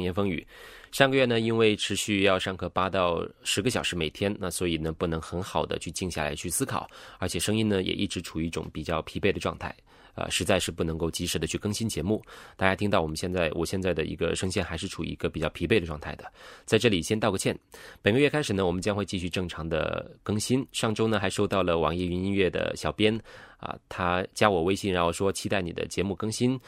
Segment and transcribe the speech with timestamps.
[0.00, 0.46] 风言风语。
[0.90, 6.88] 上个月呢，因为持续要上课八到十个小时每天，那所以呢不能很好的去静下来去思考，
[7.18, 9.74] 而且声音呢也一直处于一种比较疲惫的状态。
[10.16, 12.20] 呃，实在是不能够及时的去更新节目。
[12.56, 16.24] 大家听到我们现在，我现在的一个声线还是处于一个比较疲惫的状态的。
[16.64, 17.56] 在这里先道个歉。
[18.02, 20.66] 本个月开始呢，我们将会继续正常的更新。
[20.72, 23.16] 上周呢，还收到了网易云音乐的小编
[23.58, 26.58] 啊，他加我微信，然后说期待你的节目更新。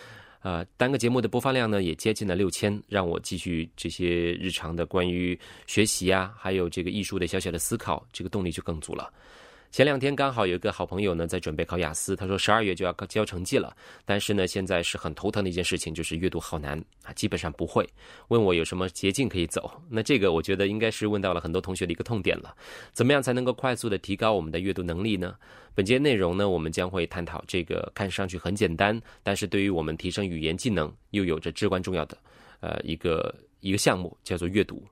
[0.42, 9.12] 呃，单个节目的播放量呢也接近了六千，让我继续这些日常的关于学习啊，还有这个艺术的小小的思考，这个动力就更足了。
[9.72, 17.88] 前两天刚好有一个好朋友呢在准备考雅思，他说十二月就要交成绩了，但是呢现在是很头疼的一件事情，就是阅读好难啊，基本上不会。
[18.28, 19.72] 问我有什么捷径可以走？
[19.88, 22.54] 那这个我觉得应该是问到了很多同学的一个痛点了。
[22.92, 25.34] 怎么样才能够快速的提高我们的阅读能力呢？
[25.74, 32.18] 本节内容呢，我们将会探讨这个看上去很简单，但是对于我们提升语言技能又有着至关重要的
[32.60, 34.84] 呃一个一个项目，叫做阅读。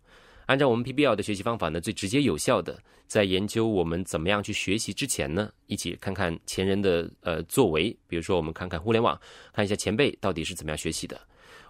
[0.51, 9.17] 按照我们 PBL 的学习方法呢，最直接有效的，在研究我们怎么样去学习之前呢，一起看看前人的呃作为，比如说我们看看互联网，
[9.53, 11.21] 看一下前辈到底是怎么样学习的。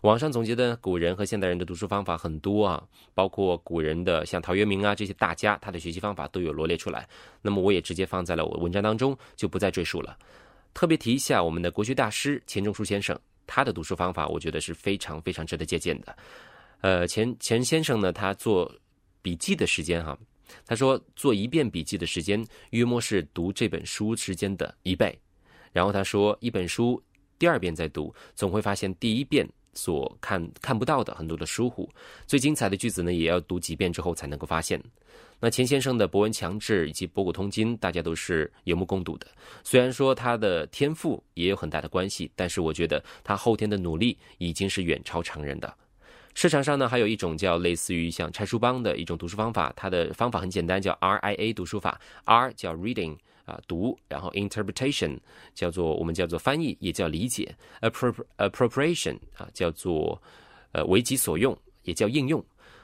[0.00, 7.06] 网上总结的古人和现代人的读书方法很多啊，包括古人的像陶渊明啊这些大家，他的学习方法都有罗列出来。
[7.42, 10.16] 那么我也直接放在了我的文章当中，就不再赘述了。
[10.72, 13.14] 特别提一下我们的国学大师钱钟书先生，
[13.46, 16.16] 他的读书方法我觉得是非常非常值得借鉴的。
[16.80, 18.74] 呃，钱钱先生呢，他做
[19.22, 20.18] 笔记的时间哈，
[20.66, 25.18] 他说做一遍笔记的时间约莫是读这本书时间的一倍。
[25.72, 27.00] 然后他说，一本书
[27.38, 31.88] 第二遍再读，总会发现第一遍所看看不到的很多的疏忽。
[32.26, 34.82] 最精彩的句子呢，也要读几遍之后才能够发现。
[35.38, 39.26] 那钱先生的博闻强志以及博古通今，大家都是有目共睹的。
[39.62, 45.72] 虽然说他的天赋也有很大的关系，但是我觉得他后天的努力已经是远超常人的。
[46.34, 52.00] 市场上呢，还有一种叫类似于像拆书帮的一种读书方法，它的方法很简单，叫 RIA 读书法。
[52.24, 55.18] R 叫 reading 啊读，然后 interpretation
[55.54, 57.54] 叫做我们叫做翻译，也叫理解。
[57.80, 60.20] appropriation 啊叫做
[60.72, 62.42] 呃为己所用，也叫应用。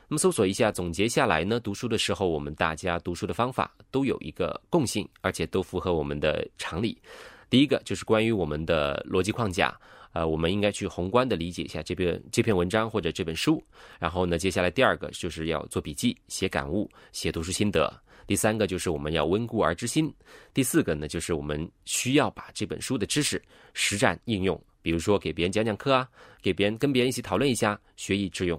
[0.09, 7.01] 那么搜索一下，总结下来呢，读书的时候，我们大家读书的方法都有一个共性，而且都符合我们的常理。
[7.49, 9.77] 第一个就是关于我们的逻辑框架。
[10.17, 13.63] 呃，我们应该去宏观的理解一下这篇这篇文章或者这本书。
[14.01, 17.93] 然后呢，接下来第二个就是要做笔记、写感悟、写读书心得。
[18.27, 20.11] 第三个就是我们要温故而知新。
[20.55, 23.43] 第四个呢，就是我们需要把这本书的知识
[23.75, 26.09] 实战应用，比如说给别人讲讲课啊，
[26.41, 28.59] 给别人跟别人一起讨论一下，学以致用。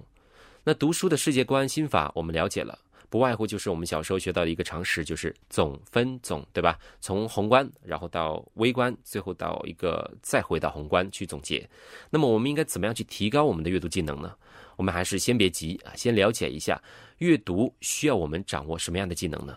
[0.62, 2.78] 那读书的世界观、心法我们了解了。
[3.10, 6.78] 不外乎就是我们小时候学到的一个常识，就是总分总，对吧？
[7.00, 11.68] 从宏观，然后到微观，最后到一个再回到宏观去总结。
[12.10, 14.34] 那么我们应该怎么样去提高我们的阅读技能呢？
[14.76, 16.80] 我们还是先别急啊，先了解一下
[17.18, 19.56] 阅读需要我们掌握什么样的技能呢？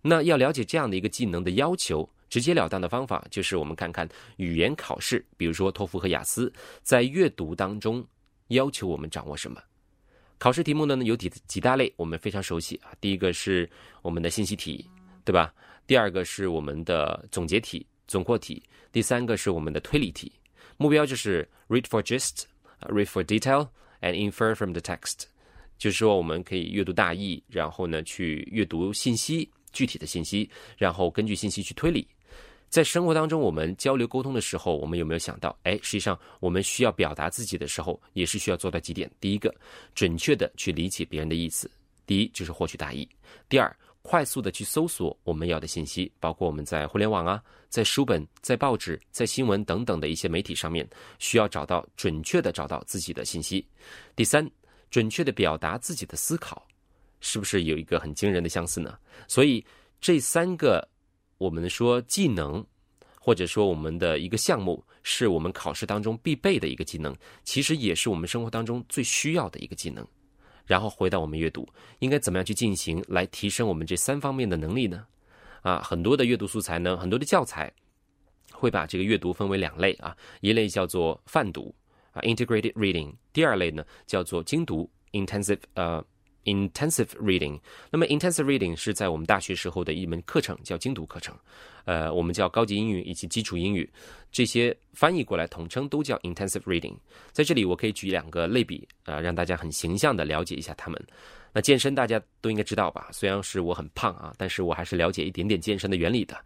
[0.00, 6.52] 那要了解这样的一个技能的要求，直截了当的方法就是我们看看语言考试，比如说托福和雅思，
[6.82, 8.06] 在阅读当中
[8.48, 9.60] 要求我们掌握什么。
[10.42, 12.90] 考试题目呢有几几大类，我们非常熟悉啊。
[13.00, 13.70] 第一个是
[14.02, 14.84] 我们的信息题，
[15.24, 15.54] 对吧？
[15.86, 18.60] 第二个是我们的总结题、总括题。
[18.90, 20.32] 第三个是我们的推理题。
[20.78, 23.68] 目标就是 read for gist，read for detail
[24.00, 25.26] and infer from the text，
[25.78, 32.04] 就是说我们可以阅读大意，然后呢去阅读信息具体的信息，然后根据信息去推理。
[32.72, 35.54] 在生活当中，我们交流沟通的时候，我们有没有想到？
[35.64, 39.10] 哎，实际上我们需要表达自己的时候，也是需要做到几点。
[39.20, 39.54] 第一个，
[39.94, 41.68] 准确的去理解别人的意思；
[42.06, 43.06] 第一，就是获取大意；
[43.46, 50.88] 第二，快速的去搜索我们要的信息，包括我们在互联网啊、在书本、在报纸、在新闻等等的一些媒体上面，
[51.18, 53.62] 需要找到准确的找到自己的信息；
[54.16, 54.50] 第三，
[54.90, 56.66] 准确的表达自己的思考，
[57.20, 58.98] 是不是有一个很惊人的相似呢？
[59.28, 59.62] 所以
[60.00, 60.88] 这三个。
[61.42, 62.64] 我们说技能，
[63.18, 67.12] 或者说我们的一个项目，是我们考试当中必备的一个技能，
[67.42, 70.06] 其实也是我们生活当中最需要的一个技能。
[70.66, 71.68] 然后回到我们阅读，
[71.98, 75.04] 应该怎么样去进行来提升我们这三方面的能力呢？
[75.62, 77.72] 啊，很多的阅读素材呢，很多的教材
[78.52, 81.74] 会把这个阅读分为两类啊，一类叫做泛读
[82.12, 86.04] 啊，integrated reading，第二类呢叫做精读，intensive 呃。
[86.44, 91.32] Intensive reading，那么 intensive reading 是在我们大学时候的一门课程，叫精读课程。
[91.84, 93.88] 呃，我们叫高级英语以及基础英语，
[94.32, 96.96] 这些翻译过来统称都叫 intensive reading。
[97.30, 101.00] 在这里，我可以举两个类比啊，让大家很形象的了解一下他们。
[101.52, 103.08] 那健身大家都应该知道吧？
[103.12, 106.36] 虽然是我很胖啊，但是我还是了解一点点健身的原理的。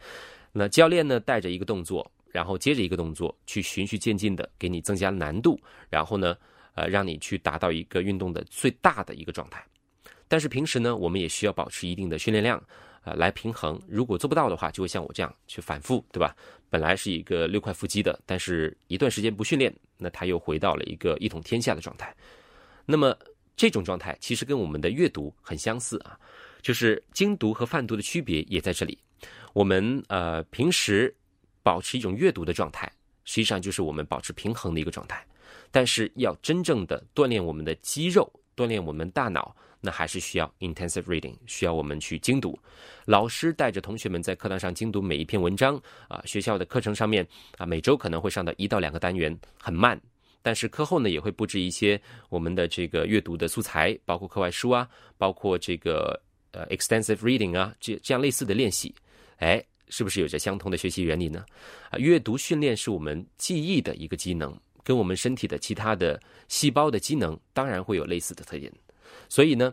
[0.53, 5.59] 那教练呢，带着一个动作，然后接着一个动作，去循序渐进的给你增加难度，
[5.89, 6.37] 然后呢。
[6.79, 9.65] 呃，让你去达到一个运动的最大的一个状态。
[10.29, 12.63] 但是平时呢，我们也需要保持一定的训练量，
[13.05, 13.81] 呃，来平衡。
[13.87, 16.37] 如果做不到的话，就会像我这样去反复，对吧？
[16.69, 22.15] 本来是一个六块腹肌的，但是一段时间不训练，那他又回到了一个一统天下的状态。
[22.85, 23.17] 那么
[23.57, 26.19] 这种状态其实跟我们的阅读很相似啊，
[26.61, 28.99] 就是精读和泛读的区别也在这里。
[29.53, 31.15] 我们呃平时
[31.63, 32.91] 保持一种阅读的状态，
[33.25, 35.25] 实际上就是我们保持平衡的一个状态。
[35.71, 39.55] 但是要真正的锻炼我们的肌肉，锻炼我们大脑。
[39.87, 42.59] 那还是需要 intensive reading，需要我们去精读。
[43.05, 46.21] 老师带着同学们在课堂上精读每一篇文章啊。
[46.27, 47.25] 学校的课程上面
[47.57, 49.99] 啊，每周可能会上到一到两个单元，很慢。
[50.43, 58.93] 但是课后呢，也会布置一些我们的这个阅读的素材，包括课外书啊，包括这个呃 extensive reading 啊，这这样类似的练习。
[59.37, 61.47] 哎，是不是有着相同的学习原理呢？
[61.91, 68.73] 啊，阅读训练是我们记忆的一个机能，跟我们身体的其他的细胞的机能当然会有类似的特点。
[69.29, 69.73] 所以呢，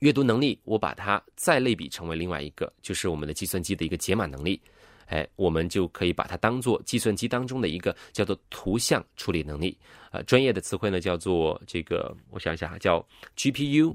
[0.00, 4.60] 阅读能力我把它再类比成为另外一个，就是我们的计算机的一个解码能力。
[5.06, 9.76] 哎，我们就可以把它当做计算机当中的一个叫做图像处理能力。
[10.10, 13.06] 啊，专业的词汇呢叫做这个，我想一下，叫
[13.36, 13.94] GPU，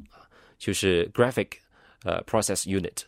[0.59, 1.49] 就是 Graphic
[2.03, 3.03] 呃 Process Unit。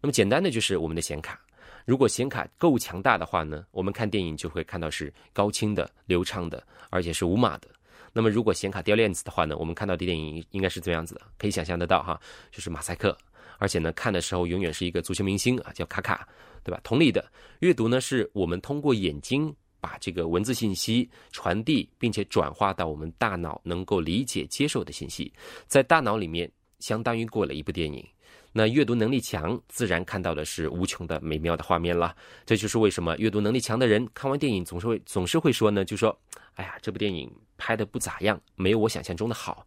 [0.00, 1.40] 那么简单的就是我们的显卡，
[1.86, 7.68] 如果显卡够强大的话呢，我们看电影就会看到是高清的、流畅的，而且是无码的。
[8.12, 9.56] 那么，如果显卡掉链子的话呢？
[9.56, 12.20] 我们看到的电影应该是这样子的，可以想象得到哈，
[12.50, 13.16] 就是马赛克，
[13.58, 16.26] 而且呢，看的时候永远是一个足球明星啊，叫卡卡，
[16.64, 16.80] 对吧？
[16.82, 25.32] 同理的，阅读呢，是我们通过眼睛把这个文字信息传递，并且转化到我们大脑能够理解接受的信息，
[25.66, 26.50] 在大脑里面
[26.80, 28.04] 相当于过了一部电影。
[28.50, 32.16] 那阅读能力强，自然看到的是无穷的美妙的画面了。
[32.46, 36.18] 这就是为什么阅读能力强的人看完电影总是会总是会说呢，就说
[36.56, 39.66] ：“哎呀，这部电影。”拍的不咋样，没有我想象中的好。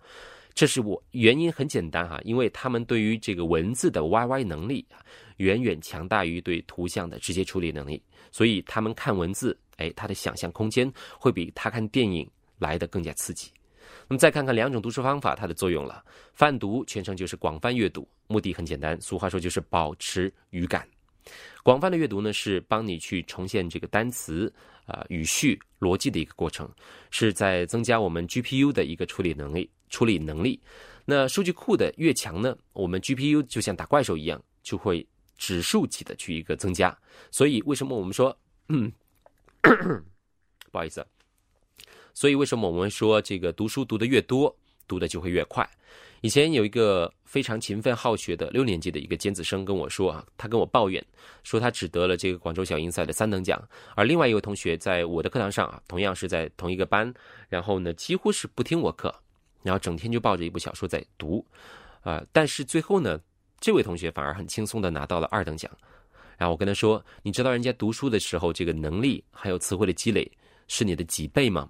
[0.54, 5.00] 这是我原因很简单哈，因为他们对于这个文字的 YY 能力啊，
[5.38, 8.02] 远远强大于对图像的直接处理能力，
[8.32, 12.30] 所以他们看文字，哎，他的想象空间会比他看电影
[12.60, 13.50] 来的更加刺激。
[14.08, 16.04] 那么再看看两种读书方法它的作用了。
[16.34, 20.86] 泛读全称就是广泛阅读，目的很简单，俗话说就是保持语感。
[21.64, 24.52] 广泛的阅读呢，是帮你去重现这个单词。
[24.88, 26.70] 啊，语序逻辑的一个过程，
[27.12, 29.70] 是在增加我们 GPU 的一个处理能力。
[29.90, 30.60] 处理能力，
[31.06, 35.06] 那数据库的越强呢，我们 GPU 就像打怪兽一样，就会
[35.38, 36.98] 指数级的去一个增加。
[37.30, 38.36] 所以为什么我们说，
[38.70, 38.92] 嗯，
[40.72, 41.06] 不好意思，
[42.14, 44.54] 所以为什么我们说这个读书读的越多，
[44.88, 45.70] 读的就会越快？
[46.22, 51.04] 以前有一个非常勤奋好学的六年级的一个尖子生跟我说啊，他跟我抱怨
[51.44, 53.60] 说他只得了这个广州小英赛的三等奖，
[53.96, 57.12] 而另外一位同学在我的课堂上啊，同样是在同一个班，
[57.50, 59.14] 然后呢几乎是不听我课，
[59.64, 61.44] 然后整天就抱着一部小说在读，
[62.02, 63.20] 啊，但是最后呢，
[63.60, 65.72] 这位同学反而很轻松的拿到了二等奖，
[66.38, 70.32] 然后我跟他说，你知道人家读书的时候这个能力还有词汇的积累
[70.68, 71.68] 是你的几倍吗？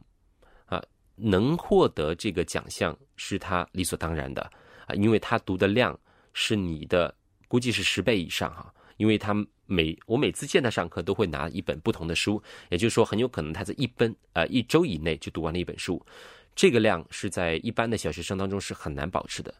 [1.22, 4.42] 能获得这个奖项是他理所当然的
[4.88, 5.98] 啊，因为他读的量
[6.34, 7.14] 是你的
[7.48, 8.74] 估计是十倍以上哈。
[8.98, 9.34] 因为他
[9.66, 16.06] 每我每次见他上课都会拿一本不同的书，也就是说很有可能他在一本呃一周以内就读完了一本书，
[16.54, 19.52] 这个量是在一般的小学生当中是很难保持的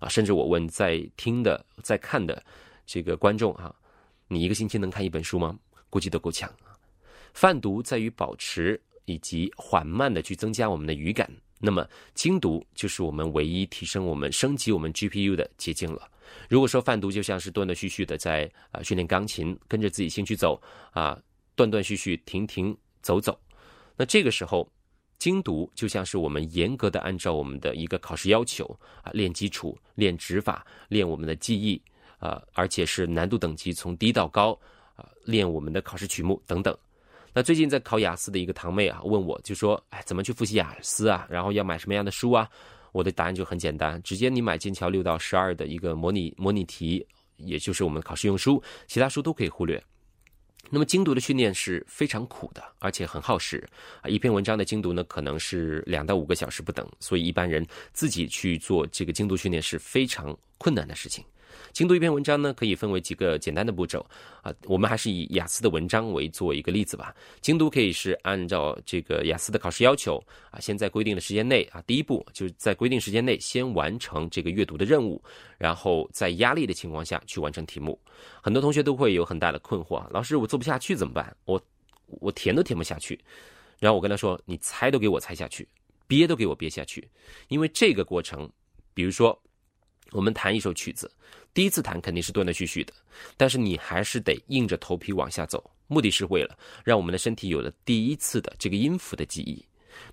[0.00, 0.08] 啊。
[0.08, 2.42] 甚至我问在听的在看的
[2.84, 3.72] 这个观众哈，
[4.26, 5.56] 你一个星期能看一本书吗？
[5.88, 6.74] 估计都够呛啊。
[7.32, 8.80] 泛读在于保持。
[9.10, 16.08] 以及缓慢的去增加我们的语感，那么精读就是我们唯一提升我们升级我们 GPU 的捷径了。
[16.48, 20.60] 如果说泛读就像是断断续续的在啊训练钢琴，跟着自己兴趣走
[20.92, 21.20] 啊，
[21.56, 23.36] 断断续续停停走走，
[23.96, 24.70] 那这个时候
[25.18, 28.64] 精读就像是我们严格的按照我们的一个考试要求
[29.02, 31.82] 啊练基础、练指法、练我们的记忆
[32.18, 34.58] 啊，而且是难度等级从低到高
[34.94, 36.76] 啊，练我们的考试曲目等等。
[37.32, 41.26] 那最近在考雅思的一个堂妹啊，问我就说：“哎，怎么去复习雅思啊？
[41.30, 42.48] 然后要买什么样的书啊？”
[42.92, 47.06] 我的答案就很简单，直接你买剑桥六到十二的一个模拟模拟题，
[47.36, 49.80] 也就是我们考试用书，其他书都可以忽略。
[50.68, 53.64] 那么精读的训练是非常苦的，而且很耗时
[54.02, 54.10] 啊。
[54.10, 61.24] 一篇文章的精读呢，可能是两到五个小时不等，所以一般人自己去做这个精读训练是非常困难的事情。
[61.72, 64.04] 精读一篇文章呢，可以分为几个简单的步骤
[64.42, 64.52] 啊。
[64.64, 67.14] 我们还是以雅思的文章为做一个例子吧。
[67.40, 75.22] 精读可以是按照这个雅思的考试要求啊，先在规定的时间内啊，第一步就是在规定时间内先完成这个阅读的任务，
[75.58, 77.98] 然后在压力的情况下去完成题目。
[78.42, 81.36] 很多同学都会有很大的困惑啊，老师我做不下去怎么办？
[81.44, 81.60] 我
[82.06, 83.18] 我填都填不下去。
[83.78, 85.66] 然后我跟他说，你猜都给我猜下去。
[86.06, 87.08] 憋都给我憋下去。
[87.46, 88.50] 因为这个过程，
[88.92, 89.40] 比如说
[90.10, 91.10] 我们弹一首曲子，
[91.52, 92.92] 第一次弹肯定是断断续续的，
[93.36, 99.64] 但是你还是得硬着头皮往下走，目的是为了让我们的身体有了第一次的这个音符的记忆。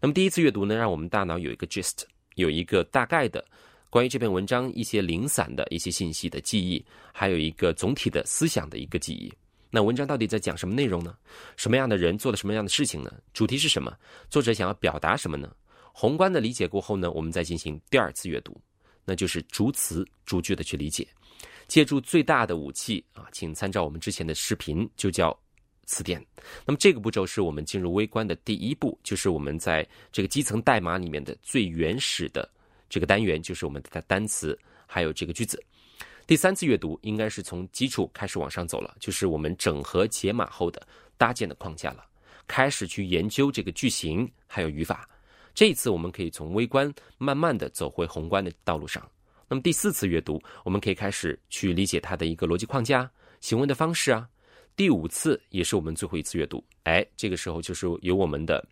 [0.01, 2.03] 那么第一次阅读呢，让我们大脑有一个 gist，
[2.36, 3.46] 有一个大概的
[3.89, 9.32] 关于这篇文章一些零散的一些信息的记忆，还有一个总体的思想的一个记忆。
[9.70, 11.15] 那文章到底在讲什么内容呢？
[11.56, 13.13] 什么样的人做了什么样的事情呢？
[13.34, 13.96] 主题是什么？
[14.29, 15.53] 作者想要表达什么呢？
[15.94, 18.60] 宏观的理解过后呢，我们再进行第二次阅读，
[19.06, 21.08] 那就是逐词逐句的去理解，
[21.68, 25.38] 借助最大的武器啊，请参照我们之前的视频，就叫
[25.86, 26.26] 词典。
[26.66, 32.50] 那么这个步骤是我们进入微观的第一步，就是我们在这个基层代码里面的最原始的
[32.90, 35.62] 这个单元，就是我们的单词还有这个句子。
[36.26, 40.86] 第三次阅读应该是从基础开始往上走了，就是我们整合解码后的
[41.18, 42.06] 搭建的框架了，
[42.48, 45.10] 开始去研究这个句型还有语法。
[45.54, 49.10] 这一次我们可以从微观慢慢的走回宏观的道路上。
[49.48, 54.27] 那么第四次阅读，我们可以开始去理解它的一个逻辑框架、行为的方式啊。
[54.75, 58.63] 第五次也是我们最后一次阅读，哎，这个时候就是有我们的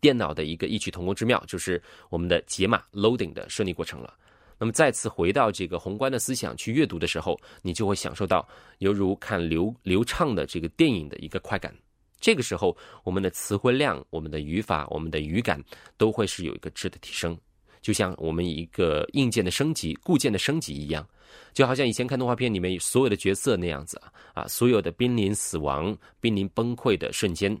[0.00, 4.14] 电脑的一个异曲同工之妙，就是我们的解码 loading 的顺利过程了。
[4.58, 8.46] 那么再次回到这个宏观的思想去阅读的时候，你就会享受到
[8.78, 11.74] 犹如看流流畅的这个电影的一个快感。
[12.18, 12.74] 这个时候，
[13.04, 15.62] 我们的词汇量、我们的语法、我们的语感
[15.98, 17.38] 都会是有一个质的提升，
[17.80, 21.06] 就像我们一个硬件的升级、固件的升级一样，
[21.52, 24.00] 就好像以前看动画片里面所有的角色那样子
[24.34, 27.56] 啊，所有的濒临死亡、濒临崩溃的瞬间，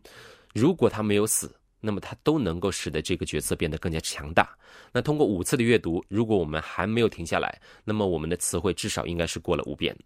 [0.54, 1.54] 如果他没有死。
[1.78, 4.56] 那么他都能够使得这个角色变得更加强大。
[4.92, 9.96] 那通过五次的阅读，如果我们还没有停下来，那么我们的词汇至少应该是过了五遍，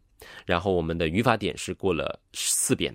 [0.44, 2.94] 然后我们的语法点是过了四遍，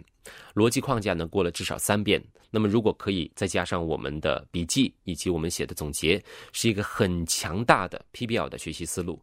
[0.54, 2.24] 逻辑框架呢过了至少三遍。
[2.50, 9.22] 那么如果可以再加上我们的笔记以及我们写的总结，是一个很强大的 PBL 的学习思路。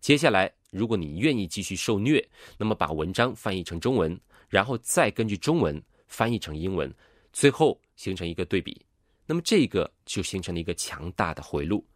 [0.00, 2.26] 接下来，如果你愿意继续受虐，
[2.56, 6.90] 那么把文章翻译成中文，然后再根据中文翻译成英文，
[7.34, 8.80] 最后形成一个对比。
[9.26, 11.86] 那么这个就形成了一个强大的回路，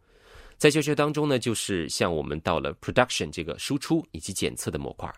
[0.55, 5.11] 在教学当中呢，就是像我们到了 production 这个输出以及检测的模块，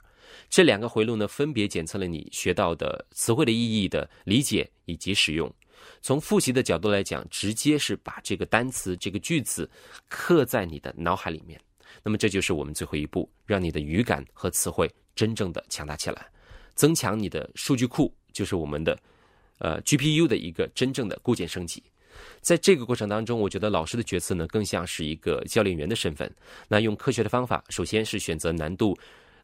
[0.49, 5.53] 这两个回路呢，分别检测了你学到的词汇的意义的理解以及使用。
[6.01, 9.69] 从复习的角度来讲，直接是把这个单词、这个句子
[10.07, 11.59] 刻在你的脑海里面。
[12.03, 16.27] 那么这就是我们最后一步，让你的语感和词汇真正的强大起来，
[16.75, 18.97] 增强你的数据库，就是我们的
[19.59, 21.83] 呃 GPU 的一个真正的固件升级。
[22.41, 26.29] 在这个过程当中，我觉得老师的角色呢，更像是一个教练员的身份。
[26.67, 28.97] 那用科学的方法，首先是选择难度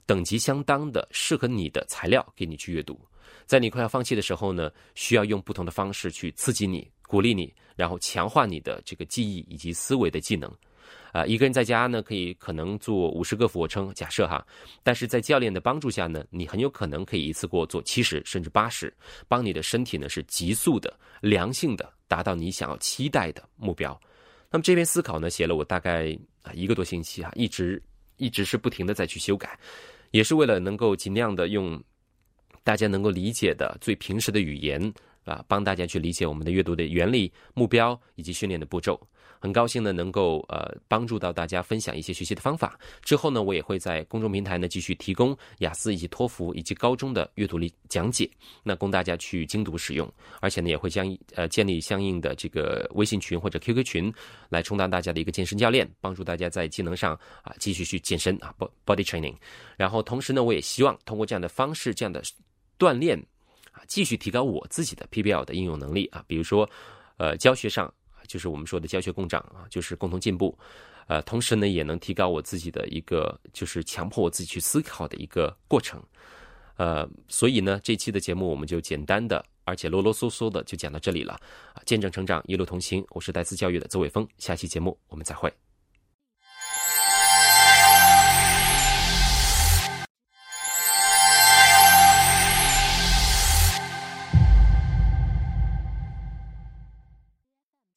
[0.05, 2.99] 等级相当的、适合你的材料给你去阅读。
[3.45, 10.51] 在你快要放弃的时候呢，需要用不同的方式去刺激你、鼓励你，然后强化你的这个记忆以及思维的技能。
[11.11, 14.45] 啊，一个人在家呢，可以可能做五十个俯卧撑，假设哈，
[14.81, 18.91] 但是在教练的帮助下呢，你很有可能可以一次过做七十甚至八十，
[19.27, 20.91] 帮你的身体呢是急速的、
[21.21, 23.99] 良性的达到你想要期待的目标。
[24.49, 27.81] 那么这篇思考呢，写了我大概啊一个多星期哈，一直
[28.17, 29.57] 一直是不停的在去修改，
[30.13, 31.83] 也是为了能够尽量的用
[32.63, 34.93] 大家能够理解的最平时的语言
[35.25, 38.99] 啊，帮大家去理解我们的阅读的原理、目标以及训练的步骤。
[39.43, 42.79] 很高兴呢，能够呃帮助到大家分享一些学习的方法。
[43.01, 48.29] 之后呢，我也会在公众平台呢继续提供雅思以及托福以及高中的阅读力讲解，
[48.63, 50.09] 那供大家去精读使用。
[50.39, 54.13] 而且呢，也会将呃建立相应的这个微信群或者 QQ 群，
[54.47, 59.35] 来充当大家的一个健身教练，帮助大家在技能上啊继续去健身啊，body training。
[59.75, 62.23] 然后同时呢，我也希望通过这样的方式，这样的
[62.79, 63.19] 锻炼
[63.73, 66.69] 啊，继续提高我自己的 PBL 的应用能力啊，比如说
[67.17, 67.93] 呃教学上。
[68.27, 70.57] 就是我们说的教学共长啊，就是共同进步，
[71.07, 76.01] 呃，同时呢，也能提高我自己的一个，就是强迫我自己去思考的一个过程，
[76.77, 81.33] 呃，所以呢，这期的节目我们就简单的，而且啰啰嗦嗦的就讲到这里了。
[81.73, 85.62] 啊，见证成长，一路同行，我是戴思教育的邹伟峰，下期节目我们再会。